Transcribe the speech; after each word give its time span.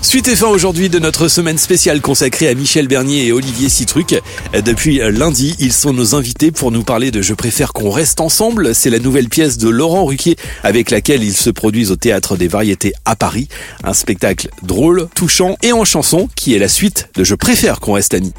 Suite 0.00 0.28
et 0.28 0.36
fin 0.36 0.46
aujourd'hui 0.46 0.88
de 0.88 1.00
notre 1.00 1.26
semaine 1.28 1.58
spéciale 1.58 2.00
consacrée 2.00 2.48
à 2.48 2.54
Michel 2.54 2.86
Bernier 2.86 3.26
et 3.26 3.32
Olivier 3.32 3.68
Citruc. 3.68 4.14
Depuis 4.64 4.98
lundi, 4.98 5.56
ils 5.58 5.72
sont 5.72 5.92
nos 5.92 6.14
invités 6.14 6.52
pour 6.52 6.70
nous 6.70 6.84
parler 6.84 7.10
de 7.10 7.20
Je 7.20 7.34
préfère 7.34 7.72
qu'on 7.72 7.90
reste 7.90 8.20
ensemble. 8.20 8.74
C'est 8.76 8.90
la 8.90 9.00
nouvelle 9.00 9.28
pièce 9.28 9.58
de 9.58 9.68
Laurent 9.68 10.04
Ruquier 10.04 10.36
avec 10.62 10.90
laquelle 10.90 11.24
ils 11.24 11.36
se 11.36 11.50
produisent 11.50 11.90
au 11.90 11.96
Théâtre 11.96 12.36
des 12.36 12.48
Variétés 12.48 12.94
à 13.04 13.16
Paris. 13.16 13.48
Un 13.82 13.92
spectacle 13.92 14.48
drôle, 14.62 15.08
touchant 15.14 15.56
et 15.62 15.72
en 15.72 15.84
chanson 15.84 16.28
qui 16.36 16.54
est 16.54 16.60
la 16.60 16.68
suite 16.68 17.08
de 17.14 17.24
Je 17.24 17.34
préfère 17.34 17.80
qu'on 17.80 17.94
reste 17.94 18.14
amis. 18.14 18.32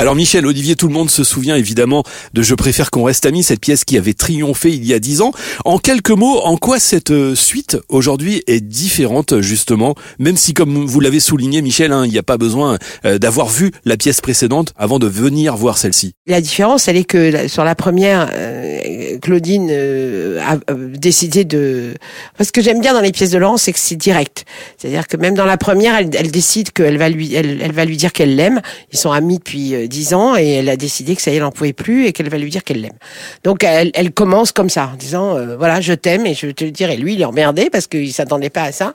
Alors 0.00 0.14
Michel, 0.14 0.46
Olivier, 0.46 0.76
tout 0.76 0.88
le 0.88 0.94
monde 0.94 1.10
se 1.10 1.24
souvient 1.24 1.56
évidemment 1.56 2.04
de 2.32 2.40
Je 2.40 2.54
préfère 2.54 2.90
qu'on 2.90 3.02
reste 3.02 3.26
amis, 3.26 3.42
cette 3.42 3.60
pièce 3.60 3.84
qui 3.84 3.98
avait 3.98 4.14
triomphé 4.14 4.70
il 4.70 4.86
y 4.86 4.94
a 4.94 4.98
dix 4.98 5.20
ans. 5.20 5.30
En 5.66 5.76
quelques 5.76 6.08
mots, 6.08 6.40
en 6.40 6.56
quoi 6.56 6.78
cette 6.78 7.10
euh, 7.10 7.34
suite 7.34 7.76
aujourd'hui 7.90 8.42
est 8.46 8.62
différente 8.62 9.42
justement, 9.42 9.94
même 10.18 10.38
si 10.38 10.54
comme 10.54 10.86
vous 10.86 11.00
l'avez 11.00 11.20
souligné 11.20 11.60
Michel, 11.60 11.92
hein, 11.92 12.06
il 12.06 12.12
n'y 12.12 12.16
a 12.16 12.22
pas 12.22 12.38
besoin 12.38 12.78
euh, 13.04 13.18
d'avoir 13.18 13.48
vu 13.48 13.72
la 13.84 13.98
pièce 13.98 14.22
précédente 14.22 14.72
avant 14.78 14.98
de 14.98 15.06
venir 15.06 15.54
voir 15.54 15.76
celle-ci. 15.76 16.14
La 16.26 16.40
différence, 16.40 16.88
elle 16.88 16.96
est 16.96 17.04
que 17.04 17.46
sur 17.46 17.64
la 17.64 17.74
première, 17.74 18.30
euh, 18.32 19.18
Claudine 19.18 19.70
a 19.70 20.56
décidé 20.96 21.44
de... 21.44 21.92
Parce 22.38 22.50
que 22.52 22.62
j'aime 22.62 22.80
bien 22.80 22.94
dans 22.94 23.02
les 23.02 23.12
pièces 23.12 23.32
de 23.32 23.38
Laurent, 23.38 23.58
c'est 23.58 23.74
que 23.74 23.78
c'est 23.78 23.96
direct. 23.96 24.46
C'est-à-dire 24.78 25.06
que 25.06 25.18
même 25.18 25.34
dans 25.34 25.44
la 25.44 25.58
première, 25.58 25.94
elle, 25.94 26.08
elle 26.14 26.30
décide 26.30 26.70
qu'elle 26.70 26.96
va 26.96 27.10
lui, 27.10 27.34
elle, 27.34 27.60
elle 27.60 27.72
va 27.72 27.84
lui 27.84 27.98
dire 27.98 28.14
qu'elle 28.14 28.34
l'aime. 28.34 28.62
Ils 28.94 28.98
sont 28.98 29.12
amis 29.12 29.36
depuis 29.36 29.89
10 29.90 30.14
ans 30.14 30.36
et 30.36 30.48
elle 30.48 30.70
a 30.70 30.76
décidé 30.76 31.14
que 31.14 31.20
ça 31.20 31.30
y 31.30 31.34
est, 31.34 31.36
elle 31.36 31.42
n'en 31.42 31.50
pouvait 31.50 31.74
plus 31.74 32.06
et 32.06 32.12
qu'elle 32.12 32.30
va 32.30 32.38
lui 32.38 32.48
dire 32.48 32.64
qu'elle 32.64 32.80
l'aime. 32.80 32.96
Donc 33.44 33.64
elle, 33.64 33.90
elle, 33.94 34.12
commence 34.12 34.52
comme 34.52 34.70
ça, 34.70 34.90
en 34.92 34.96
disant 34.96 35.36
euh, 35.36 35.56
voilà, 35.56 35.80
je 35.80 35.92
t'aime 35.92 36.24
et 36.24 36.34
je 36.34 36.46
te 36.46 36.64
le 36.64 36.70
dire. 36.70 36.90
Et 36.90 36.96
lui, 36.96 37.14
il 37.14 37.20
est 37.20 37.26
emmerdé 37.26 37.68
parce 37.68 37.86
qu'il 37.86 38.12
s'attendait 38.12 38.48
pas 38.48 38.62
à 38.62 38.72
ça 38.72 38.92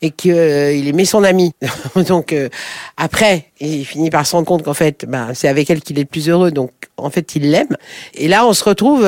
et 0.00 0.10
qu'il 0.10 0.32
euh, 0.32 0.72
aimait 0.72 1.04
son 1.04 1.22
ami. 1.22 1.52
donc 2.08 2.32
euh, 2.32 2.48
après, 2.96 3.46
il 3.60 3.84
finit 3.84 4.10
par 4.10 4.26
se 4.26 4.32
rendre 4.34 4.48
compte 4.48 4.64
qu'en 4.64 4.74
fait, 4.74 5.04
ben, 5.06 5.28
c'est 5.34 5.48
avec 5.48 5.70
elle 5.70 5.80
qu'il 5.82 5.98
est 5.98 6.02
le 6.02 6.08
plus 6.08 6.28
heureux. 6.28 6.50
Donc 6.50 6.72
en 6.96 7.10
fait, 7.10 7.36
il 7.36 7.50
l'aime. 7.50 7.76
Et 8.14 8.26
là, 8.26 8.46
on 8.46 8.52
se 8.52 8.64
retrouve, 8.64 9.04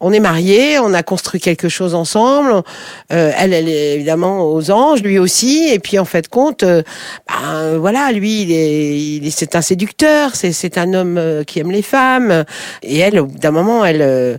on 0.00 0.12
est 0.12 0.20
mariés, 0.20 0.78
on 0.78 0.92
a 0.92 1.02
construit 1.02 1.40
quelque 1.40 1.68
chose 1.68 1.94
ensemble. 1.94 2.62
elle, 3.08 3.52
elle 3.52 3.68
est 3.68 3.94
évidemment 3.94 4.50
aux 4.52 4.70
anges, 4.70 5.02
lui 5.02 5.18
aussi. 5.18 5.68
Et 5.68 5.78
puis 5.78 5.98
en 5.98 6.04
fait, 6.04 6.28
compte, 6.28 6.64
ben 6.64 7.78
voilà, 7.78 8.10
lui, 8.12 8.42
il 8.42 8.52
est, 8.52 8.98
il 8.98 9.26
est, 9.26 9.30
c'est 9.30 9.54
un 9.54 9.62
séducteur 9.62 10.34
c'est 10.52 10.78
un 10.78 10.94
homme 10.94 11.18
euh, 11.18 11.44
qui 11.44 11.60
aime 11.60 11.70
les 11.70 11.82
femmes. 11.82 12.44
Et 12.82 12.98
elle, 12.98 13.22
d'un 13.26 13.50
moment, 13.50 13.84
elle, 13.84 14.02
euh, 14.02 14.36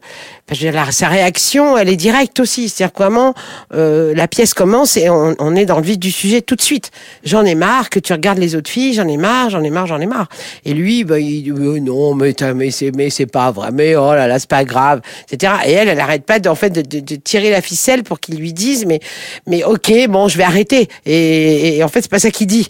sa 0.91 1.07
réaction, 1.07 1.77
elle 1.77 1.89
est 1.89 1.95
directe 1.95 2.39
aussi. 2.39 2.69
C'est-à-dire 2.69 2.93
comment 2.93 3.33
euh, 3.73 4.13
la 4.15 4.27
pièce 4.27 4.53
commence 4.53 4.97
et 4.97 5.09
on, 5.09 5.55
est 5.55 5.65
dans 5.65 5.77
le 5.77 5.83
vif 5.83 5.99
du 5.99 6.11
sujet 6.11 6.41
tout 6.41 6.55
de 6.55 6.61
suite. 6.61 6.91
J'en 7.23 7.45
ai 7.45 7.55
marre 7.55 7.89
que 7.89 7.99
tu 7.99 8.13
regardes 8.13 8.37
les 8.37 8.55
autres 8.55 8.69
filles. 8.69 8.93
J'en 8.93 9.07
ai 9.07 9.17
marre, 9.17 9.49
j'en 9.49 9.63
ai 9.63 9.69
marre, 9.69 9.87
j'en 9.87 9.99
ai 9.99 10.05
marre. 10.05 10.27
Et 10.65 10.73
lui, 10.73 11.03
bah, 11.03 11.19
il 11.19 11.43
dit 11.43 11.81
non, 11.81 12.15
mais 12.15 12.35
mais 12.55 12.71
c'est 12.71 12.91
mais 12.95 13.09
c'est 13.09 13.25
pas 13.25 13.51
vrai. 13.51 13.69
Mais 13.71 13.95
oh 13.95 14.13
là 14.13 14.27
là, 14.27 14.39
c'est 14.39 14.49
pas 14.49 14.65
grave, 14.65 15.01
etc. 15.29 15.53
Et 15.65 15.71
elle, 15.71 15.87
elle 15.87 15.99
arrête 15.99 16.25
pas 16.25 16.39
en 16.47 16.55
fait 16.55 16.69
de, 16.69 17.15
tirer 17.15 17.51
la 17.51 17.61
ficelle 17.61 18.03
pour 18.03 18.19
qu'il 18.19 18.35
lui 18.35 18.53
dise 18.53 18.85
mais 18.85 18.99
mais 19.47 19.63
ok, 19.63 20.07
bon, 20.09 20.27
je 20.27 20.37
vais 20.37 20.43
arrêter. 20.43 20.89
Et, 21.05 21.81
en 21.83 21.87
fait, 21.87 22.01
c'est 22.01 22.11
pas 22.11 22.19
ça 22.19 22.31
qu'il 22.31 22.47
dit. 22.47 22.67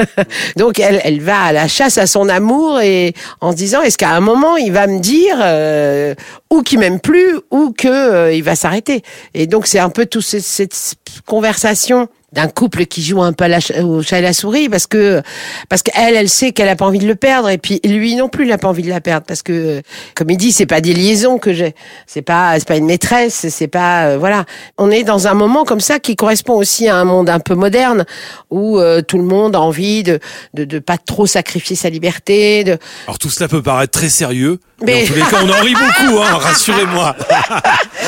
Donc 0.56 0.78
elle, 0.78 1.00
elle 1.04 1.20
va 1.20 1.40
à 1.40 1.52
la 1.52 1.68
chasse 1.68 1.98
à 1.98 2.06
son 2.06 2.28
amour 2.28 2.55
et 2.80 3.14
en 3.40 3.52
se 3.52 3.56
disant 3.56 3.82
est-ce 3.82 3.98
qu'à 3.98 4.10
un 4.10 4.20
moment 4.20 4.56
il 4.56 4.72
va 4.72 4.86
me 4.86 4.98
dire 4.98 5.36
euh, 5.40 6.14
ou 6.50 6.62
qu'il 6.62 6.78
m'aime 6.78 7.00
plus 7.00 7.38
ou 7.50 7.72
que 7.76 7.88
euh, 7.88 8.32
il 8.32 8.42
va 8.42 8.56
s'arrêter. 8.56 9.02
Et 9.34 9.46
donc 9.46 9.66
c'est 9.66 9.78
un 9.78 9.90
peu 9.90 10.06
toute 10.06 10.24
cette 10.24 10.96
conversation 11.26 12.08
d'un 12.36 12.48
couple 12.48 12.84
qui 12.84 13.02
joue 13.02 13.22
un 13.22 13.32
peu 13.32 13.46
au 13.82 14.02
chat 14.02 14.18
et 14.18 14.22
la 14.22 14.34
souris 14.34 14.68
parce 14.68 14.86
que 14.86 15.22
parce 15.70 15.82
qu'elle 15.82 16.14
elle 16.14 16.28
sait 16.28 16.52
qu'elle 16.52 16.68
a 16.68 16.76
pas 16.76 16.84
envie 16.84 16.98
de 16.98 17.06
le 17.06 17.14
perdre 17.14 17.48
et 17.48 17.56
puis 17.56 17.80
lui 17.82 18.14
non 18.14 18.28
plus 18.28 18.44
il 18.44 18.52
a 18.52 18.58
pas 18.58 18.68
envie 18.68 18.82
de 18.82 18.90
la 18.90 19.00
perdre 19.00 19.26
parce 19.26 19.42
que 19.42 19.82
comme 20.14 20.30
il 20.30 20.36
dit 20.36 20.52
c'est 20.52 20.66
pas 20.66 20.82
des 20.82 20.92
liaisons 20.92 21.38
que 21.38 21.54
j'ai 21.54 21.74
c'est 22.06 22.22
pas 22.22 22.58
c'est 22.58 22.68
pas 22.68 22.76
une 22.76 22.84
maîtresse 22.84 23.46
c'est 23.48 23.68
pas 23.68 24.08
euh, 24.08 24.18
voilà. 24.18 24.44
On 24.76 24.90
est 24.90 25.02
dans 25.02 25.26
un 25.28 25.34
moment 25.34 25.64
comme 25.64 25.80
ça 25.80 25.98
qui 25.98 26.14
correspond 26.14 26.54
aussi 26.54 26.88
à 26.88 26.96
un 26.96 27.04
monde 27.04 27.30
un 27.30 27.40
peu 27.40 27.54
moderne 27.54 28.04
où 28.50 28.78
euh, 28.78 29.00
tout 29.00 29.16
le 29.16 29.24
monde 29.24 29.56
a 29.56 29.60
envie 29.60 30.02
de, 30.02 30.20
de 30.52 30.64
de 30.64 30.78
pas 30.78 30.98
trop 30.98 31.26
sacrifier 31.26 31.74
sa 31.74 31.88
liberté 31.88 32.64
de 32.64 32.76
alors 33.06 33.18
tout 33.18 33.30
cela 33.30 33.48
peut 33.48 33.62
paraître 33.62 33.98
très 33.98 34.10
sérieux 34.10 34.58
mais, 34.82 35.02
en 35.02 35.06
tous 35.06 35.14
les 35.14 35.20
cas 35.20 35.38
on 35.42 35.48
en 35.48 35.60
rit 35.62 35.74
beaucoup 35.74 36.18
hein, 36.18 36.38
rassurez-moi. 36.38 37.16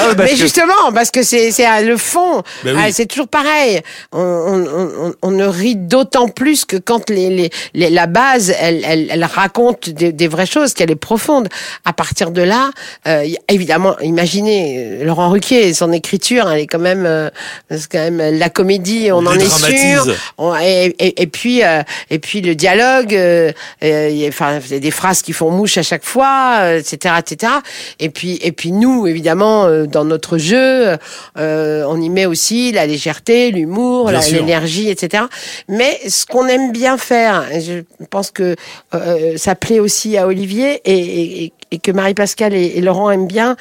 Ah 0.00 0.14
mais 0.16 0.36
justement 0.36 0.92
parce 0.94 1.10
que 1.10 1.22
c'est 1.22 1.50
c'est 1.50 1.66
le 1.82 1.96
fond. 1.96 2.42
Ben 2.64 2.76
ah, 2.78 2.92
c'est 2.92 3.06
toujours 3.06 3.28
pareil. 3.28 3.80
On, 4.12 5.14
on, 5.22 5.30
ne 5.30 5.46
rit 5.46 5.76
d'autant 5.76 6.28
plus 6.28 6.64
que 6.64 6.76
quand 6.76 7.10
les, 7.10 7.50
les, 7.74 7.90
la 7.90 8.06
base, 8.06 8.54
elle, 8.58 8.84
elle, 8.84 9.24
raconte 9.24 9.90
des, 9.90 10.28
vraies 10.28 10.46
choses, 10.46 10.74
qu'elle 10.74 10.90
est 10.90 10.96
profonde. 10.96 11.48
À 11.84 11.92
partir 11.92 12.30
de 12.30 12.42
là, 12.42 12.70
euh, 13.06 13.26
évidemment, 13.48 13.98
imaginez 14.00 15.00
euh, 15.00 15.04
Laurent 15.04 15.30
Ruquier, 15.30 15.74
son 15.74 15.92
écriture, 15.92 16.50
elle 16.50 16.60
est 16.60 16.66
quand 16.66 16.78
même, 16.78 17.04
euh, 17.06 17.30
c'est 17.70 17.90
quand 17.90 18.10
même 18.10 18.38
la 18.38 18.50
comédie, 18.50 19.10
on, 19.12 19.26
en 19.26 19.32
est 19.32 19.48
sûr. 19.48 20.06
et, 20.62 21.22
et, 21.22 21.26
puis, 21.26 21.62
et 22.10 22.18
puis 22.18 22.40
le 22.40 22.54
dialogue, 22.54 23.12
enfin, 23.12 24.58
il 24.64 24.72
y 24.72 24.74
a 24.74 24.80
des 24.80 24.90
phrases 24.90 25.22
qui 25.22 25.32
font 25.32 25.50
mouche 25.50 25.78
à 25.78 25.82
chaque 25.82 26.04
fois, 26.04 26.57
etc., 26.76 27.14
etc. 27.18 27.52
Et 27.98 28.10
puis, 28.10 28.38
et 28.42 28.52
puis 28.52 28.72
nous, 28.72 29.06
évidemment, 29.06 29.68
dans 29.86 30.04
notre 30.04 30.38
jeu, 30.38 30.96
on 31.36 32.00
y 32.00 32.08
met 32.10 32.26
aussi 32.26 32.72
la 32.72 32.86
légèreté, 32.86 33.50
l'humour 33.50 34.10
l'énergie, 34.30 34.88
etc. 34.88 35.24
Mais 35.68 35.98
ce 36.08 36.26
qu'on 36.26 36.46
aime 36.46 36.72
bien 36.72 36.98
faire, 36.98 37.44
je 37.52 37.82
pense 38.10 38.30
que 38.30 38.56
euh, 38.94 39.36
ça 39.36 39.54
plaît 39.54 39.80
aussi 39.80 40.16
à 40.16 40.26
Olivier 40.26 40.80
et, 40.84 41.52
que 41.76 41.90
Marie-Pascale 41.90 42.54
et, 42.54 42.80
Laurent 42.80 43.10
aiment 43.10 43.26
bien, 43.26 43.56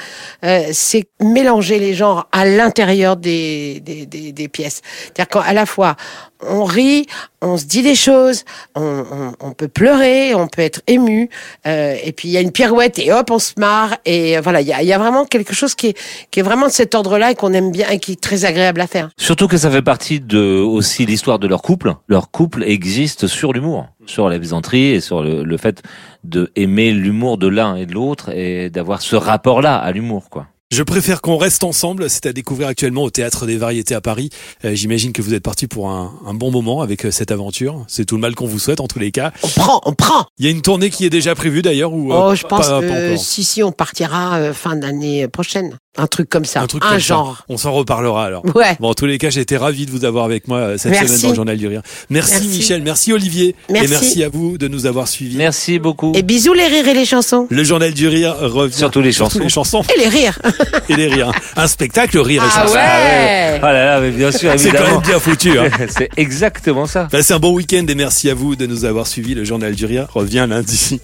euh, 0.46 0.64
c'est 0.72 1.08
mélanger 1.22 1.80
les 1.80 1.94
genres 1.94 2.28
à 2.32 2.46
l'intérieur 2.46 3.18
des, 3.18 3.82
des, 3.82 4.06
des, 4.06 4.48
pièces. 4.48 4.82
C'est-à-dire 5.04 5.28
qu'à 5.28 5.54
la 5.54 5.66
fois, 5.66 5.98
on 6.42 6.64
rit, 6.64 7.08
on 7.42 7.58
se 7.58 7.66
dit 7.66 7.82
des 7.82 7.96
choses, 7.96 8.46
on, 8.76 9.34
on, 9.40 9.52
peut 9.52 9.68
pleurer, 9.68 10.36
on 10.36 10.48
peut 10.48 10.62
être 10.62 10.82
ému, 10.88 11.30
euh, 11.66 11.96
et 12.04 12.12
puis 12.12 12.30
il 12.30 12.32
y 12.32 12.38
a 12.38 12.42
une 12.42 12.52
pirouette 12.52 13.00
et 13.00 13.12
hop, 13.12 13.32
on 13.32 13.40
se 13.40 13.54
marre, 13.58 13.98
et 14.06 14.40
voilà, 14.40 14.62
il 14.62 14.68
y 14.68 14.74
a, 14.74 14.84
y 14.84 14.94
a, 14.94 14.98
vraiment 14.98 15.26
quelque 15.26 15.54
chose 15.54 15.76
qui 15.76 15.88
est, 15.88 15.98
qui 16.32 16.40
est 16.40 16.44
vraiment 16.44 16.68
de 16.68 16.72
cet 16.72 16.96
ordre-là 16.96 17.32
et 17.32 17.36
qu'on 17.36 17.54
aime 17.54 17.72
bien 17.72 17.90
et 17.90 18.00
qui 18.00 18.14
est 18.14 18.22
très 18.22 18.46
agréable 18.46 18.82
à 18.82 18.88
faire. 18.88 19.10
Surtout 19.18 19.48
que 19.48 19.58
ça 19.58 19.70
fait 19.70 19.82
partie 19.82 20.20
de 20.20 20.60
aussi 20.62 21.06
l'histoire 21.06 21.40
de 21.40 21.48
leur 21.48 21.62
couple. 21.62 21.96
Leur 22.08 22.32
couple 22.32 22.64
existe 22.64 23.28
sur 23.28 23.54
l'humour, 23.54 23.88
sur 24.08 24.30
la 24.30 24.38
plaisanterie 24.38 24.94
et 24.94 25.02
sur 25.02 25.22
le, 25.22 25.44
le 25.44 25.58
fait 25.58 25.84
de 26.24 26.52
aimer 26.56 26.92
l'humour 26.92 27.38
de 27.38 27.48
l'un 27.48 27.76
et 27.76 27.86
de 27.86 27.94
l'autre 27.94 28.30
et 28.30 28.70
d'avoir 28.70 29.02
ce 29.02 29.16
rapport-là 29.16 29.76
à 29.78 29.92
l'humour, 29.92 30.30
quoi. 30.30 30.48
Je 30.70 30.84
préfère 30.84 31.22
qu'on 31.22 31.38
reste 31.38 31.64
ensemble. 31.64 32.10
C'est 32.10 32.26
à 32.26 32.34
découvrir 32.34 32.68
actuellement 32.68 33.04
au 33.04 33.10
Théâtre 33.10 33.46
des 33.46 33.56
Variétés 33.56 33.96
à 33.96 34.02
Paris. 34.02 34.30
Euh, 34.66 34.76
j'imagine 34.76 35.14
que 35.14 35.22
vous 35.22 35.34
êtes 35.34 35.42
parti 35.42 35.66
pour 35.66 35.90
un, 35.90 36.12
un, 36.26 36.34
bon 36.34 36.52
moment 36.52 36.82
avec 36.82 37.06
euh, 37.06 37.12
cette 37.12 37.32
aventure. 37.32 37.86
C'est 37.88 38.04
tout 38.04 38.16
le 38.16 38.22
mal 38.22 38.36
qu'on 38.36 38.48
vous 38.48 38.60
souhaite 38.60 38.82
en 38.82 38.88
tous 38.88 39.00
les 39.00 39.12
cas. 39.12 39.32
On 39.44 39.48
prend, 39.48 39.82
on 39.86 39.94
prend. 39.94 40.26
Il 40.38 40.46
y 40.46 40.50
a 40.50 40.52
une 40.52 40.62
tournée 40.62 40.90
qui 40.90 41.06
est 41.06 41.10
déjà 41.10 41.36
prévue 41.36 41.62
d'ailleurs 41.62 41.94
ou 41.94 42.12
euh, 42.12 42.32
Oh, 42.32 42.36
je 42.36 42.44
pense 42.46 42.68
que 42.68 43.16
si 43.16 43.46
si, 43.46 43.64
on 43.64 43.72
partira 43.72 44.52
fin 44.52 44.76
d'année 44.76 45.30
prochaine. 45.30 45.78
Un 46.00 46.06
truc 46.06 46.30
comme 46.30 46.46
ça. 46.46 46.62
Un, 46.62 46.68
truc 46.68 46.84
un 46.86 47.00
genre. 47.00 47.44
On 47.50 47.58
s'en 47.58 47.72
reparlera 47.72 48.26
alors. 48.26 48.44
Ouais. 48.56 48.78
Bon, 48.80 48.90
en 48.90 48.94
tous 48.94 49.08
les 49.08 49.18
cas, 49.18 49.32
j'ai 49.32 49.42
été 49.42 49.58
ravi 49.58 49.88
de 49.88 49.92
vous 49.92 50.06
avoir 50.06 50.26
avec 50.26 50.48
moi 50.48 50.78
cette 50.78 50.94
semaine 50.94 51.22
dans 51.22 51.30
le 51.30 51.36
Journal 51.36 51.58
du 51.58 51.66
Rire. 51.66 51.82
Merci, 52.12 52.46
Michel, 52.46 52.84
merci 52.84 53.14
Olivier. 53.14 53.56
Merci. 53.70 53.86
Et 53.86 53.90
merci 53.90 54.24
à 54.24 54.30
vous 54.30 54.60
de 54.60 54.68
nous 54.68 54.86
avoir 54.86 55.08
suivis. 55.08 55.38
Merci 55.38 55.80
beaucoup. 55.80 56.12
Et 56.14 56.22
bisous 56.22 56.54
les 56.54 56.68
rires 56.68 56.88
et 56.88 56.94
les 56.94 57.06
chansons. 57.06 57.48
Le 57.50 57.64
Journal 57.64 57.94
du 57.94 58.08
Rire 58.08 58.36
revient. 58.38 58.76
Surtout 58.76 59.02
les 59.02 59.12
chansons. 59.12 59.40
les 59.40 59.50
chansons. 59.50 59.82
Et 59.96 60.00
les 60.00 60.10
rires. 60.10 60.38
et 60.90 60.96
les 60.96 61.08
rires. 61.08 61.32
Un 61.56 61.68
spectacle 61.68 62.18
rire 62.20 62.44
et 62.44 62.48
ah 62.50 62.62
chansons. 62.62 62.74
Ouais. 62.74 63.60
Oh 63.62 63.66
là 63.66 63.86
là, 63.86 64.00
mais 64.02 64.12
bien 64.12 64.32
sûr, 64.32 64.52
C'est 64.58 64.72
quand 64.72 64.84
même 64.84 65.02
bien 65.02 65.20
foutu. 65.20 65.58
Hein. 65.58 65.70
C'est 65.90 66.10
exactement 66.18 66.86
ça. 66.86 67.08
C'est 67.22 67.34
un 67.34 67.40
bon 67.40 67.54
week-end 67.54 67.86
et 67.88 67.96
merci 67.96 68.30
à 68.30 68.34
vous 68.34 68.56
de 68.56 68.66
nous 68.66 68.86
avoir 68.86 69.08
suivis. 69.08 69.36
Le 69.36 69.44
Journal 69.44 69.74
du 69.74 69.86
Rire 69.86 70.08
revient 70.14 70.46
lundi. 70.50 71.00